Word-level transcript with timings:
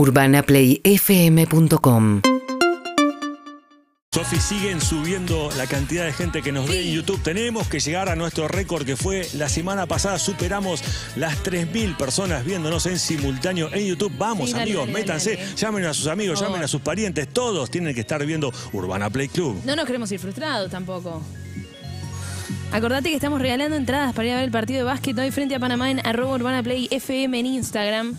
UrbanaPlayFM.com 0.00 2.22
Sofi, 4.12 4.40
siguen 4.40 4.80
subiendo 4.80 5.50
la 5.58 5.66
cantidad 5.66 6.06
de 6.06 6.12
gente 6.14 6.40
que 6.40 6.52
nos 6.52 6.66
ve 6.66 6.80
en 6.88 6.94
YouTube. 6.94 7.22
Tenemos 7.22 7.68
que 7.68 7.80
llegar 7.80 8.08
a 8.08 8.16
nuestro 8.16 8.48
récord 8.48 8.86
que 8.86 8.96
fue 8.96 9.28
la 9.34 9.50
semana 9.50 9.84
pasada. 9.84 10.18
Superamos 10.18 10.82
las 11.16 11.44
3.000 11.44 11.98
personas 11.98 12.46
viéndonos 12.46 12.86
en 12.86 12.98
simultáneo 12.98 13.68
en 13.74 13.86
YouTube. 13.86 14.10
Vamos, 14.16 14.46
Sí, 14.48 14.52
dale, 14.54 14.62
amigos, 14.70 14.86
dale, 14.86 14.98
métanse, 14.98 15.36
dale. 15.36 15.54
llamen 15.54 15.84
a 15.84 15.92
sus 15.92 16.06
amigos, 16.06 16.40
llamen 16.40 16.62
a 16.62 16.68
sus 16.68 16.80
parientes. 16.80 17.28
Todos 17.28 17.70
tienen 17.70 17.94
que 17.94 18.00
estar 18.00 18.24
viendo 18.24 18.50
Urbana 18.72 19.10
Play 19.10 19.28
Club. 19.28 19.60
No 19.66 19.76
nos 19.76 19.84
queremos 19.84 20.10
ir 20.12 20.18
frustrados 20.18 20.70
tampoco. 20.70 21.20
Acordate 22.72 23.10
que 23.10 23.16
estamos 23.16 23.38
regalando 23.42 23.76
entradas 23.76 24.14
para 24.14 24.28
ir 24.28 24.32
a 24.32 24.36
ver 24.36 24.44
el 24.46 24.50
partido 24.50 24.78
de 24.78 24.84
básquet 24.84 25.18
hoy 25.18 25.30
frente 25.30 25.54
a 25.54 25.60
Panamá 25.60 25.90
en 25.90 26.00
arroba 26.06 26.36
Urbana 26.36 26.62
Play 26.62 26.88
FM 26.90 27.38
en 27.38 27.44
Instagram. 27.46 28.16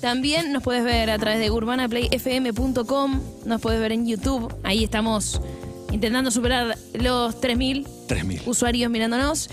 También 0.00 0.52
nos 0.52 0.62
puedes 0.62 0.84
ver 0.84 1.10
a 1.10 1.18
través 1.18 1.40
de 1.40 1.50
urbanaplayfm.com, 1.50 3.20
nos 3.44 3.60
puedes 3.60 3.80
ver 3.80 3.92
en 3.92 4.06
YouTube. 4.06 4.52
Ahí 4.62 4.84
estamos 4.84 5.40
intentando 5.92 6.30
superar 6.30 6.76
los 6.94 7.40
3.000 7.40 7.86
3.000. 8.08 8.42
usuarios 8.46 8.90
mirándonos. 8.90 9.48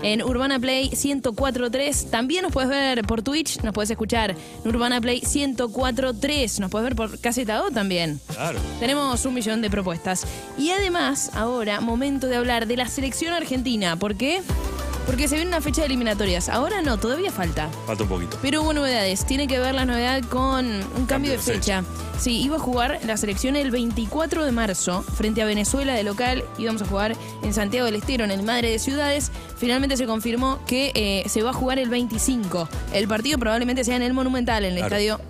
En 0.00 0.22
Urbana 0.22 0.60
Play 0.60 0.90
1043. 0.90 2.10
También 2.12 2.42
nos 2.42 2.52
puedes 2.52 2.70
ver 2.70 3.02
por 3.02 3.22
Twitch, 3.22 3.60
nos 3.62 3.74
puedes 3.74 3.90
escuchar 3.90 4.30
en 4.64 4.68
Urbana 4.68 5.00
Play 5.00 5.20
1043. 5.22 6.60
Nos 6.60 6.70
puedes 6.70 6.84
ver 6.84 6.94
por 6.94 7.18
Caseta 7.18 7.64
O 7.64 7.72
también. 7.72 8.20
Claro. 8.32 8.60
Tenemos 8.78 9.24
un 9.24 9.34
millón 9.34 9.60
de 9.60 9.70
propuestas. 9.70 10.24
Y 10.56 10.70
además, 10.70 11.32
ahora, 11.34 11.80
momento 11.80 12.28
de 12.28 12.36
hablar 12.36 12.68
de 12.68 12.76
la 12.76 12.86
selección 12.86 13.32
argentina. 13.34 13.96
¿Por 13.96 14.14
qué? 14.14 14.40
Porque 14.46 14.67
se 15.16 15.34
viene 15.36 15.48
una 15.50 15.60
fecha 15.60 15.80
de 15.82 15.86
eliminatorias. 15.86 16.48
Ahora 16.48 16.82
no, 16.82 16.98
todavía 16.98 17.30
falta. 17.30 17.68
Falta 17.86 18.02
un 18.02 18.08
poquito. 18.08 18.38
Pero 18.42 18.62
hubo 18.62 18.72
novedades. 18.72 19.24
Tiene 19.26 19.46
que 19.46 19.58
ver 19.58 19.74
la 19.74 19.84
novedad 19.84 20.22
con 20.24 20.66
un 20.66 21.06
cambio, 21.06 21.30
de 21.32 21.36
de 21.38 21.42
fecha. 21.42 21.84
Sí, 22.18 22.40
iba 22.42 22.56
a 22.56 22.58
jugar 22.58 23.00
la 23.06 23.16
selección 23.16 23.56
el 23.56 23.70
24 23.70 24.44
de 24.44 24.52
marzo 24.52 25.02
frente 25.02 25.42
a 25.42 25.44
Venezuela 25.44 25.94
de 25.94 26.02
local. 26.04 26.44
Íbamos 26.58 26.82
a 26.82 26.86
jugar 26.86 27.16
en 27.42 27.54
Santiago 27.54 27.86
del 27.86 27.94
Estero, 27.96 28.24
en 28.24 28.30
el 28.30 28.42
Madre 28.42 28.70
de 28.70 28.78
Ciudades. 28.78 29.30
Finalmente 29.56 29.96
se 29.96 30.06
confirmó 30.06 30.58
que 30.66 30.92
eh, 30.94 31.28
se 31.28 31.42
va 31.42 31.50
a 31.50 31.54
jugar 31.54 31.78
el 31.78 31.88
25. 31.88 32.68
El 32.92 33.06
partido 33.08 33.38
probablemente 33.38 33.84
sea 33.84 33.96
en 33.96 34.02
el 34.02 34.14
Monumental, 34.14 34.64
en 34.64 34.72
el 34.72 34.78
Claro. 34.78 34.96
estadio 34.96 35.20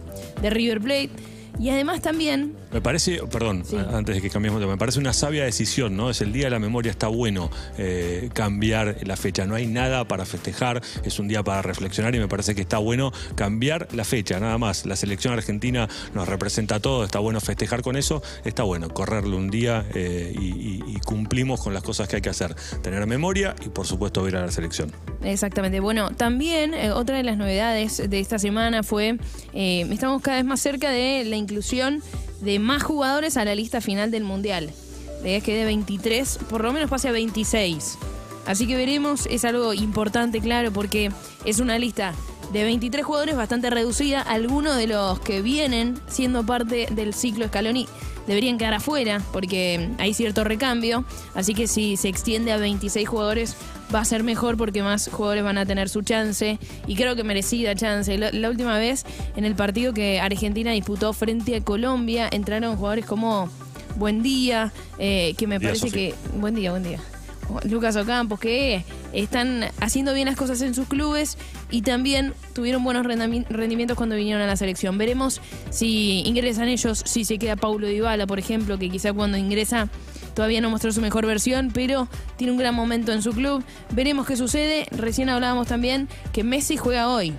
de 0.42 0.50
River 0.50 0.81
Plate. 0.81 1.10
Y 1.60 1.70
además 1.70 2.00
también 2.00 2.55
Me 2.72 2.80
parece, 2.83 3.20
perdón, 3.30 3.64
Sí. 3.64 3.77
antes 3.77 4.16
de 4.16 4.20
que 4.22 4.28
cambiemos 4.30 4.61
de 4.61 4.64
tema, 4.66 4.74
me 4.74 4.78
parece 4.78 4.98
una 4.98 5.12
sabia 5.14 5.44
decisión, 5.44 5.97
¿no? 5.97 6.11
Es 6.11 6.20
el 6.20 6.33
Día 6.33 6.44
de 6.44 6.50
la 6.50 6.58
Memoria, 6.58 6.91
está 6.91 7.08
bueno 7.08 7.50
eh, 7.78 8.28
cambiar 8.34 8.97
la 9.06 9.16
fecha. 9.16 9.47
No 9.47 9.55
hay 9.55 9.66
nada 9.66 10.06
para 10.06 10.27
festejar, 10.27 10.83
es 11.02 11.19
un 11.19 11.28
día 11.28 11.42
para 11.42 11.62
reflexionar 11.62 12.14
y 12.14 12.19
me 12.19 12.28
parece 12.28 12.55
que 12.55 12.60
está 12.60 12.77
bueno 12.78 13.10
cambiar 13.36 13.88
la 13.92 14.05
fecha, 14.05 14.38
nada 14.38 14.58
más. 14.58 14.84
La 14.84 14.97
selección 14.97 15.33
argentina 15.33 15.88
nos 16.14 16.28
representa 16.28 16.75
a 16.77 16.80
todos, 16.80 17.06
está 17.06 17.19
bueno 17.20 17.41
festejar 17.41 17.80
con 17.83 17.97
eso, 17.97 18.22
está 18.44 18.64
bueno 18.64 18.88
correrle 18.91 19.34
un 19.36 19.50
día 19.50 19.86
eh, 19.94 20.34
y, 20.38 20.44
y- 20.48 20.82
y 20.86 21.00
cumplimos 21.00 21.62
con 21.62 21.72
las 21.72 21.82
cosas 21.82 22.06
que 22.08 22.16
hay 22.16 22.22
que 22.22 22.28
hacer. 22.30 22.55
Tener 22.82 23.06
memoria 23.06 23.55
y, 23.64 23.70
por 23.70 23.86
supuesto, 23.86 24.22
ver 24.22 24.36
a 24.36 24.44
la 24.47 24.53
selección. 24.53 24.92
Exactamente. 25.22 25.80
Bueno, 25.80 26.10
también 26.10 26.75
eh, 26.75 26.91
otra 26.92 27.16
de 27.16 27.22
las 27.22 27.36
novedades 27.38 28.08
de 28.10 28.20
esta 28.20 28.38
semana 28.38 28.82
fue, 28.82 29.16
eh, 29.55 29.86
estamos 29.91 30.20
cada 30.22 30.36
vez 30.36 30.44
más 30.44 30.60
cerca 30.60 30.91
de 30.91 31.25
la 31.25 31.36
inclusión 31.36 32.03
de 32.41 32.58
más 32.58 32.83
jugadores 32.83 33.36
a 33.36 33.44
la 33.44 33.55
lista 33.55 33.81
final 33.81 34.11
del 34.11 34.25
Mundial. 34.25 34.70
La 35.22 35.28
idea 35.28 35.39
es 35.39 35.44
que 35.44 35.56
de 35.56 35.64
23, 35.64 36.39
por 36.48 36.62
lo 36.62 36.72
menos 36.72 36.91
pase 36.91 37.08
a 37.08 37.12
26. 37.12 37.98
Así 38.47 38.67
que 38.67 38.77
veremos, 38.77 39.27
es 39.27 39.44
algo 39.44 39.75
importante, 39.75 40.41
claro, 40.41 40.72
porque 40.72 41.11
es 41.44 41.61
una 41.61 41.78
lista 41.78 42.14
de 42.52 42.64
23 42.64 43.04
jugadores 43.04 43.36
bastante 43.36 43.70
reducida. 43.70 44.22
Algunos 44.22 44.77
de 44.77 44.86
los 44.86 45.20
que 45.20 45.42
vienen 45.42 45.98
siendo 46.08 46.44
parte 46.44 46.88
del 46.91 47.14
ciclo 47.14 47.46
Scaloni 47.48 47.86
deberían 48.27 48.58
quedar 48.58 48.74
afuera 48.74 49.22
porque 49.32 49.91
hay 49.98 50.14
cierto 50.14 50.44
recambio. 50.44 51.04
Así 51.34 51.54
que 51.54 51.66
si 51.66 51.96
se 51.96 52.08
extiende 52.08 52.52
a 52.52 52.56
26 52.56 53.08
jugadores 53.08 53.56
va 53.94 54.00
a 54.00 54.04
ser 54.04 54.22
mejor 54.22 54.56
porque 54.56 54.82
más 54.82 55.08
jugadores 55.10 55.44
van 55.44 55.58
a 55.58 55.64
tener 55.66 55.88
su 55.88 56.03
chance 56.03 56.58
y 56.87 56.94
creo 56.94 57.16
que 57.16 57.25
merecida 57.25 57.75
chance. 57.75 58.16
La, 58.19 58.31
la 58.32 58.50
última 58.50 58.78
vez 58.78 59.04
en 59.37 59.44
el 59.44 59.54
partido 59.54 59.94
que 59.94 60.20
Argentina 60.20 60.72
disputó 60.72 61.12
frente 61.12 61.56
a 61.56 61.60
Colombia 61.62 62.28
entraron 62.31 62.76
jugadores 62.76 63.06
como 63.06 63.48
Buen 63.97 64.22
Día, 64.22 64.72
eh, 64.98 65.34
que 65.37 65.47
me 65.47 65.58
Día, 65.58 65.69
parece 65.69 65.87
Sofía. 65.88 66.10
que... 66.10 66.38
Buen 66.38 66.54
día, 66.54 66.70
buen 66.70 66.84
día. 66.84 67.00
Lucas 67.64 67.97
Ocampos, 67.97 68.38
que 68.38 68.84
están 69.12 69.64
haciendo 69.80 70.12
bien 70.14 70.26
las 70.26 70.36
cosas 70.36 70.60
en 70.62 70.74
sus 70.74 70.86
clubes 70.88 71.38
y 71.70 71.82
también 71.82 72.34
tuvieron 72.54 72.84
buenos 72.84 73.06
rendimientos 73.06 73.96
cuando 73.96 74.16
vinieron 74.16 74.42
a 74.42 74.46
la 74.46 74.56
selección. 74.56 74.98
Veremos 74.98 75.41
si 75.70 76.22
ingresan 76.26 76.69
ellos, 76.69 77.02
si 77.06 77.24
se 77.24 77.38
queda 77.38 77.56
Paulo 77.56 77.86
Dybala, 77.86 78.26
por 78.26 78.38
ejemplo, 78.38 78.78
que 78.78 78.91
quizá 78.91 79.12
cuando 79.12 79.36
ingresa 79.38 79.88
todavía 80.34 80.60
no 80.60 80.70
mostró 80.70 80.92
su 80.92 81.00
mejor 81.00 81.26
versión, 81.26 81.70
pero 81.72 82.08
tiene 82.36 82.52
un 82.52 82.58
gran 82.58 82.74
momento 82.74 83.12
en 83.12 83.22
su 83.22 83.32
club. 83.32 83.64
Veremos 83.91 84.26
qué 84.26 84.36
sucede. 84.36 84.86
Recién 84.92 85.28
hablábamos 85.30 85.66
también 85.66 86.08
que 86.32 86.44
Messi 86.44 86.76
juega 86.76 87.08
hoy. 87.08 87.34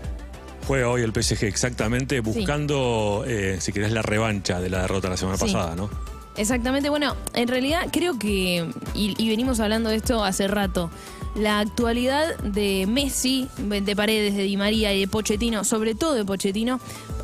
Juega 0.68 0.90
hoy 0.90 1.02
el 1.04 1.12
PSG 1.14 1.46
exactamente 1.46 2.20
buscando, 2.20 3.24
eh, 3.26 3.58
si 3.60 3.72
querés, 3.72 3.92
la 3.92 4.02
revancha 4.02 4.60
de 4.60 4.70
la 4.70 4.82
derrota 4.82 5.10
la 5.10 5.18
semana 5.18 5.38
Sí. 5.38 5.46
pasada, 5.46 5.76
¿no? 5.76 5.90
Exactamente, 6.38 6.90
bueno, 6.90 7.16
en 7.34 7.48
realidad 7.48 7.88
creo 7.92 8.18
que, 8.20 8.66
y, 8.94 9.16
y 9.18 9.30
venimos 9.30 9.60
hablando 9.60 9.90
de 9.90 9.96
esto 9.98 10.24
hace 10.24 10.48
rato, 10.48 10.90
la 11.36 11.60
actualidad 11.60 12.38
de 12.40 12.86
Messi, 12.88 13.48
de 13.58 13.96
Paredes, 13.96 14.36
de 14.36 14.44
Di 14.44 14.58
María 14.58 14.94
y 14.94 15.02
de 15.02 15.08
Pochettino, 15.08 15.64
sobre 15.64 15.96
todo 15.96 16.14
de 16.14 16.26
Pochettino, 16.26 16.80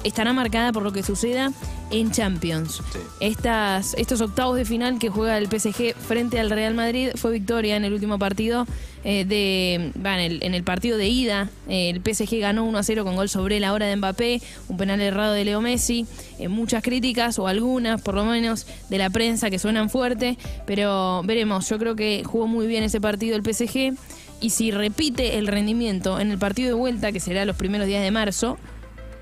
estará 0.05 0.33
marcada 0.33 0.71
por 0.71 0.83
lo 0.83 0.93
que 0.93 1.03
suceda 1.03 1.51
en 1.91 2.11
Champions. 2.11 2.81
Sí. 2.91 2.99
Estas, 3.19 3.93
estos 3.95 4.21
octavos 4.21 4.55
de 4.55 4.65
final 4.65 4.99
que 4.99 5.09
juega 5.09 5.37
el 5.37 5.47
PSG 5.47 5.95
frente 5.95 6.39
al 6.39 6.49
Real 6.49 6.73
Madrid 6.73 7.09
fue 7.15 7.31
victoria 7.31 7.75
en 7.75 7.83
el 7.83 7.93
último 7.93 8.17
partido 8.17 8.65
eh, 9.07 9.23
de 9.23 9.75
en, 9.75 10.19
el, 10.19 10.43
en 10.43 10.55
el 10.55 10.63
partido 10.63 10.97
de 10.97 11.07
ida. 11.07 11.49
Eh, 11.69 11.91
el 11.91 12.01
PSG 12.01 12.39
ganó 12.39 12.65
1 12.65 12.75
a 12.75 12.81
0 12.83 13.03
con 13.03 13.15
gol 13.15 13.29
sobre 13.29 13.59
la 13.59 13.71
hora 13.71 13.85
de 13.85 13.95
Mbappé, 13.95 14.41
un 14.67 14.77
penal 14.77 14.99
errado 14.99 15.33
de 15.33 15.45
Leo 15.45 15.61
Messi. 15.61 16.07
Eh, 16.39 16.47
muchas 16.47 16.81
críticas, 16.81 17.37
o 17.37 17.47
algunas 17.47 18.01
por 18.01 18.15
lo 18.15 18.25
menos, 18.25 18.65
de 18.89 18.97
la 18.97 19.11
prensa 19.11 19.51
que 19.51 19.59
suenan 19.59 19.91
fuerte, 19.91 20.39
pero 20.65 21.21
veremos. 21.23 21.69
Yo 21.69 21.77
creo 21.77 21.95
que 21.95 22.23
jugó 22.25 22.47
muy 22.47 22.65
bien 22.65 22.83
ese 22.83 22.99
partido 22.99 23.35
el 23.35 23.43
PSG. 23.43 23.95
Y 24.41 24.49
si 24.49 24.71
repite 24.71 25.37
el 25.37 25.47
rendimiento 25.47 26.19
en 26.19 26.31
el 26.31 26.39
partido 26.39 26.69
de 26.69 26.73
vuelta, 26.73 27.11
que 27.11 27.19
será 27.19 27.45
los 27.45 27.55
primeros 27.55 27.87
días 27.87 28.01
de 28.01 28.11
marzo, 28.11 28.57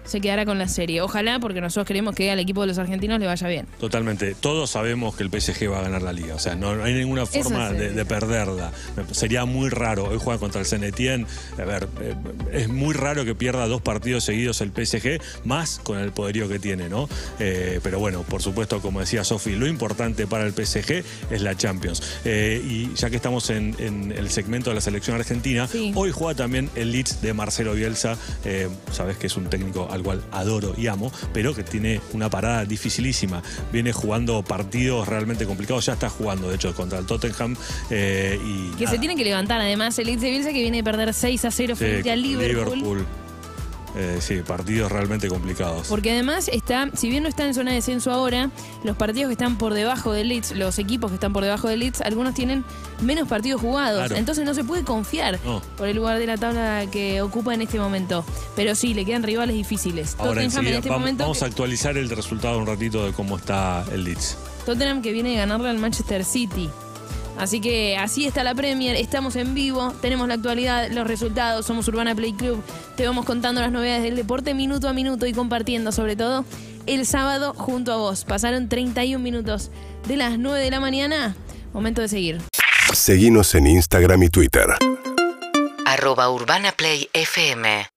se 0.06 0.22
quedará 0.22 0.46
con 0.46 0.58
la 0.58 0.68
serie. 0.68 1.02
Ojalá, 1.02 1.40
porque 1.40 1.62
nosotros 1.62 1.86
queremos 1.88 2.16
que 2.16 2.31
al 2.31 2.40
equipo 2.40 2.62
de 2.62 2.68
los 2.68 2.78
argentinos 2.78 3.19
le 3.19 3.25
vaya 3.25 3.47
bien. 3.47 3.66
Totalmente. 3.80 4.36
Todos 4.36 4.69
sabemos 4.72 5.16
que 5.16 5.24
el 5.24 5.30
PSG 5.30 5.72
va 5.72 5.80
a 5.80 5.81
ganar 5.84 6.02
la 6.02 6.14
liga. 6.14 6.36
O 6.36 6.40
sea, 6.40 6.56
no, 6.56 6.75
no 6.75 6.84
hay 6.84 6.94
ninguna 6.94 7.25
forma 7.25 7.69
sí. 7.69 7.75
de, 7.78 7.90
de 7.94 8.06
perderla. 8.06 8.72
Sería 9.12 9.46
muy 9.46 9.69
raro. 9.69 10.06
Hoy 10.06 10.19
juega 10.22 10.40
contra 10.40 10.59
el 10.62 10.68
Saint-Étienne. 10.68 11.25
A 11.59 11.64
ver, 11.66 11.88
eh, 12.02 12.16
es 12.52 12.69
muy 12.69 12.94
raro 12.94 13.25
que 13.25 13.36
pierda 13.36 13.68
dos 13.68 13.81
partidos 13.81 14.24
seguidos 14.24 14.62
el 14.62 14.72
PSG, 14.72 15.19
más 15.46 15.80
con 15.84 15.97
el 16.00 16.12
poderío 16.12 16.47
que 16.50 16.59
tiene, 16.59 16.90
¿no? 16.90 17.08
Eh, 17.40 17.80
pero 17.84 18.00
bueno, 18.00 18.24
por 18.24 18.41
supuesto, 18.41 18.81
como 18.81 19.00
decía 19.00 19.24
Sofi, 19.24 19.56
lo 19.56 19.68
importante 19.68 20.28
para 20.28 20.46
el 20.46 20.53
PSG 20.53 21.03
es 21.31 21.41
la 21.41 21.56
Champions. 21.56 22.02
Eh, 22.25 22.62
y 22.64 22.94
ya 22.96 23.09
que 23.09 23.16
estamos 23.16 23.50
en, 23.50 23.75
en 23.80 24.12
el 24.12 24.30
segmento 24.30 24.70
de 24.70 24.75
la 24.75 24.81
selección 24.81 25.16
argentina, 25.16 25.68
Sí. 25.68 25.91
hoy 25.96 26.12
juega 26.12 26.35
también 26.35 26.70
el 26.75 26.91
Leeds 26.91 27.22
de 27.22 27.34
Marcelo 27.34 27.74
Bielsa. 27.74 28.18
Eh, 28.46 28.68
Sabes 28.91 29.18
que 29.18 29.28
es 29.28 29.35
un 29.38 29.46
técnico 29.50 29.88
al 29.94 30.04
cual 30.04 30.24
adoro 30.31 30.74
y 30.78 30.88
amo, 30.88 31.12
pero 31.34 31.54
que 31.54 31.64
tiene 31.64 32.02
una 32.14 32.30
parada 32.30 32.66
dificilísima. 32.66 33.42
Viene 33.72 33.94
jugando 33.94 34.44
partidos 34.44 35.08
realmente 35.08 35.46
complicados. 35.46 35.86
Ya 35.86 35.94
está 35.94 36.09
jugando, 36.09 36.50
de 36.50 36.56
hecho, 36.56 36.74
contra 36.74 37.00
el 37.00 37.06
Tottenham. 37.06 37.56
eh, 37.90 38.40
y 38.44 38.76
Que 38.76 38.88
se 38.88 38.98
tiene 39.00 39.16
que 39.16 39.24
levantar, 39.24 39.62
además, 39.62 39.98
el 40.00 40.08
Leeds 40.08 40.22
de 40.22 40.30
Bielsa 40.32 40.50
que 40.52 40.62
viene 40.62 40.78
de 40.78 40.84
perder 40.84 41.14
6 41.14 41.46
a 41.46 41.52
0 41.52 41.76
sí, 41.76 41.80
frente 41.84 42.12
al 42.12 42.22
Liverpool. 42.22 43.06
Eh, 43.96 44.18
sí, 44.22 44.42
partidos 44.46 44.92
realmente 44.92 45.28
complicados. 45.28 45.88
Porque 45.88 46.12
además 46.12 46.48
está, 46.52 46.90
si 46.96 47.09
bien 47.09 47.22
no 47.24 47.30
está 47.30 47.46
en 47.46 47.53
zona 47.53 47.70
de 47.72 47.76
descenso 47.76 48.12
ahora, 48.12 48.50
los 48.84 48.97
partidos 48.97 49.28
que 49.29 49.34
están 49.34 49.58
por 49.58 49.73
debajo 49.76 50.12
del 50.14 50.29
Leeds, 50.29 50.53
los 50.56 50.79
equipos 50.79 51.12
que 51.12 51.16
están 51.16 51.32
por 51.32 51.44
debajo 51.44 51.67
del 51.67 51.79
Leeds, 51.79 52.02
algunos 52.02 52.34
tienen 52.34 52.66
menos 53.02 53.28
partidos 53.28 53.62
jugados. 53.62 54.00
Claro. 54.00 54.16
Entonces 54.16 54.46
no 54.46 54.53
se 54.56 54.64
puede 54.64 54.84
confiar 54.84 55.40
No. 55.46 55.62
por 55.78 55.88
el 55.88 55.96
lugar 55.96 56.17
de 56.17 56.26
la 56.26 56.38
tabla 56.38 56.85
que 56.91 57.22
ocupa 57.22 57.53
en 57.53 57.62
este 57.62 57.78
momento. 57.79 58.26
Pero 58.56 58.73
sí, 58.73 58.94
le 58.96 59.06
quedan 59.06 59.22
rivales 59.23 59.56
difíciles. 59.56 60.16
Ahora 60.17 60.41
Tottenham 60.41 60.66
en 60.67 60.73
este 60.73 60.90
vamos, 60.90 61.02
momento. 61.02 61.23
vamos 61.26 61.44
a 61.44 61.46
actualizar 61.46 61.96
el 61.97 62.09
resultado 62.09 62.58
un 62.58 62.66
ratito 62.66 63.06
de 63.06 63.14
cómo 63.14 63.38
está 63.38 63.85
el 63.91 64.06
Leeds. 64.06 64.38
Tottenham 64.66 65.02
que 65.02 65.12
viene 65.12 65.32
de 65.32 65.35
ganarle 65.35 65.70
al 65.70 65.78
Manchester 65.78 66.23
City. 66.26 66.70
Así 67.38 67.59
que 67.59 67.97
así 67.97 68.26
está 68.26 68.44
la 68.44 68.56
Premier, 68.56 68.96
estamos 68.96 69.35
en 69.35 69.53
vivo, 69.53 69.91
tenemos 70.02 70.28
la 70.28 70.35
actualidad, 70.35 70.90
los 70.91 71.08
resultados, 71.08 71.66
somos 71.66 71.88
Urbana 71.88 72.16
Play 72.16 72.34
Club, 72.34 72.64
te 72.96 73.06
vamos 73.06 73.26
contando 73.26 73.59
las 73.59 73.72
novedades 73.72 74.03
del 74.03 74.16
deporte 74.16 74.53
minuto 74.53 74.88
a 74.88 74.94
minuto 74.94 75.26
y 75.26 75.34
compartiendo 75.34 75.91
sobre 75.91 76.16
todo 76.16 76.46
el 76.85 77.06
sábado 77.06 77.53
junto 77.56 77.91
a 77.91 77.97
vos. 77.97 78.24
Pasaron 78.24 78.70
31 78.70 79.22
minutos 79.22 79.72
de 80.08 80.18
las 80.18 80.38
9 80.38 80.59
de 80.59 80.72
la 80.72 80.80
mañana, 80.80 81.35
momento 81.74 82.02
de 82.02 82.08
seguir. 82.08 82.41
Seguinos 82.94 83.56
en 83.56 83.68
Instagram 83.68 84.24
y 84.24 84.29
Twitter. 84.29 84.68
arroba 85.86 86.29
Urbana 86.29 86.72
Play 86.72 87.09
FM 87.14 87.88